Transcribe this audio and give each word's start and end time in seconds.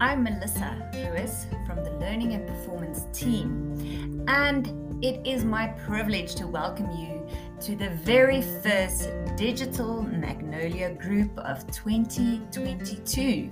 I'm 0.00 0.22
Melissa 0.22 0.88
Lewis 0.94 1.48
from 1.66 1.82
the 1.82 1.90
Learning 1.90 2.34
and 2.34 2.46
Performance 2.46 3.06
team, 3.12 4.24
and 4.28 5.04
it 5.04 5.26
is 5.26 5.44
my 5.44 5.66
privilege 5.66 6.36
to 6.36 6.46
welcome 6.46 6.88
you 6.92 7.26
to 7.62 7.74
the 7.74 7.90
very 8.04 8.40
first 8.40 9.10
Digital 9.36 10.02
Magnolia 10.02 10.94
Group 10.94 11.36
of 11.38 11.66
2022. 11.72 13.50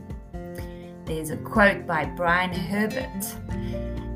There's 1.05 1.31
a 1.31 1.37
quote 1.39 1.85
by 1.85 2.05
Brian 2.05 2.53
Herbert 2.53 3.25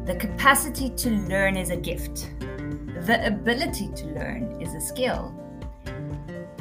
The 0.07 0.15
capacity 0.15 0.91
to 0.91 1.11
learn 1.11 1.57
is 1.57 1.71
a 1.71 1.77
gift, 1.77 2.31
the 2.39 3.27
ability 3.27 3.91
to 3.97 4.07
learn 4.07 4.57
is 4.63 4.75
a 4.75 4.81
skill, 4.81 5.35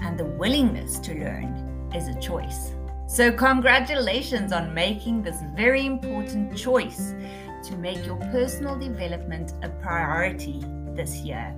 and 0.02 0.18
the 0.18 0.26
willingness 0.26 0.98
to 1.02 1.14
learn 1.14 1.92
is 1.94 2.08
a 2.08 2.20
choice. 2.20 2.72
So, 3.10 3.32
congratulations 3.32 4.54
on 4.54 4.72
making 4.72 5.24
this 5.24 5.42
very 5.56 5.84
important 5.88 6.56
choice 6.56 7.16
to 7.64 7.76
make 7.76 8.06
your 8.06 8.18
personal 8.32 8.78
development 8.78 9.54
a 9.64 9.70
priority 9.70 10.64
this 10.94 11.16
year. 11.22 11.56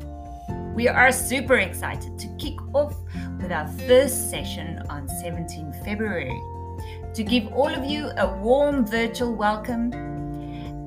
We 0.74 0.88
are 0.88 1.12
super 1.12 1.58
excited 1.58 2.18
to 2.18 2.28
kick 2.38 2.56
off 2.74 2.96
with 3.42 3.52
our 3.52 3.68
first 3.86 4.30
session 4.30 4.82
on 4.90 5.10
17 5.10 5.74
February 5.84 6.42
to 7.14 7.22
give 7.22 7.52
all 7.52 7.68
of 7.68 7.84
you 7.84 8.12
a 8.16 8.34
warm 8.38 8.86
virtual 8.86 9.36
welcome 9.36 9.92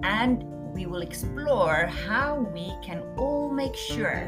and 0.02 0.44
we 0.72 0.86
will 0.86 1.02
explore 1.02 1.90
how 2.06 2.36
we 2.54 2.72
can 2.82 3.02
all 3.18 3.50
make 3.50 3.76
sure 3.76 4.26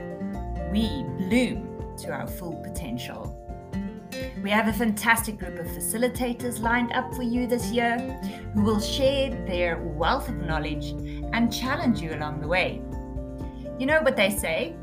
we 0.70 1.02
bloom 1.16 1.96
to 1.96 2.12
our 2.12 2.26
full 2.26 2.62
potential. 2.62 3.45
We 4.42 4.50
have 4.50 4.68
a 4.68 4.72
fantastic 4.72 5.38
group 5.38 5.58
of 5.58 5.66
facilitators 5.66 6.60
lined 6.60 6.92
up 6.92 7.14
for 7.14 7.22
you 7.22 7.46
this 7.46 7.70
year 7.70 7.96
who 8.54 8.62
will 8.62 8.80
share 8.80 9.30
their 9.46 9.78
wealth 9.78 10.28
of 10.28 10.36
knowledge 10.36 10.90
and 11.32 11.52
challenge 11.52 12.00
you 12.00 12.14
along 12.14 12.40
the 12.40 12.48
way. 12.48 12.82
You 13.78 13.86
know 13.86 14.02
what 14.02 14.16
they 14.16 14.30
say? 14.30 14.76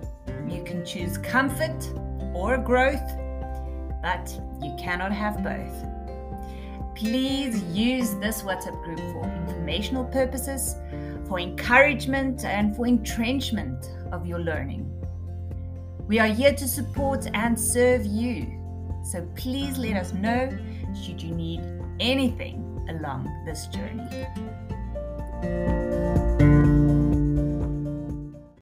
You 0.50 0.64
can 0.64 0.84
choose 0.84 1.18
comfort 1.20 1.88
or 2.34 2.58
growth, 2.58 3.08
but 4.02 4.34
you 4.62 4.76
cannot 4.78 5.12
have 5.12 5.44
both. 5.44 5.86
Please 6.96 7.64
use 7.66 8.16
this 8.16 8.42
WhatsApp 8.42 8.84
group 8.84 9.00
for 9.00 9.24
informational 9.48 10.06
purposes, 10.06 10.76
for 11.28 11.40
encouragement, 11.40 12.44
and 12.44 12.76
for 12.76 12.88
entrenchment 12.88 13.92
of 14.12 14.26
your 14.26 14.40
learning. 14.40 14.90
We 16.08 16.20
are 16.20 16.28
here 16.28 16.54
to 16.54 16.68
support 16.68 17.28
and 17.34 17.58
serve 17.58 18.06
you. 18.06 18.63
So 19.04 19.28
please 19.36 19.78
let 19.78 19.96
us 19.96 20.14
know 20.14 20.50
should 21.04 21.22
you 21.22 21.36
need 21.36 21.62
anything 22.00 22.60
along 22.90 23.30
this 23.46 23.68
journey. 23.68 24.10